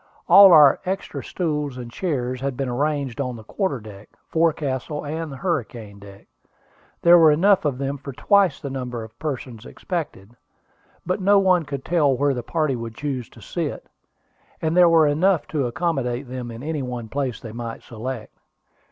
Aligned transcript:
All 0.27 0.51
our 0.51 0.79
extra 0.83 1.23
stools 1.23 1.77
and 1.77 1.91
chairs 1.91 2.41
had 2.41 2.57
been 2.57 2.67
arranged 2.67 3.21
on 3.21 3.35
the 3.35 3.43
quarter 3.43 3.79
deck, 3.79 4.09
forecastle, 4.29 5.05
and 5.05 5.31
hurricane 5.31 5.99
deck. 5.99 6.25
There 7.03 7.19
were 7.19 7.29
enough 7.29 7.65
of 7.65 7.77
them 7.77 7.99
for 7.99 8.11
twice 8.11 8.59
the 8.59 8.71
number 8.71 9.03
of 9.03 9.19
persons 9.19 9.63
expected, 9.63 10.35
but 11.05 11.21
no 11.21 11.37
one 11.37 11.65
could 11.65 11.85
tell 11.85 12.17
where 12.17 12.33
the 12.33 12.41
party 12.41 12.75
would 12.75 12.95
choose 12.95 13.29
to 13.29 13.41
sit, 13.43 13.85
and 14.59 14.75
there 14.75 14.89
were 14.89 15.05
enough 15.05 15.45
to 15.49 15.67
accommodate 15.67 16.27
them 16.27 16.49
in 16.49 16.63
any 16.63 16.81
one 16.81 17.07
place 17.07 17.39
they 17.39 17.51
might 17.51 17.83
select. 17.83 18.33